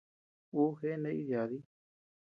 Ú 0.59 0.63
jeʼe 0.79 0.95
naíd-yádi. 1.01 1.57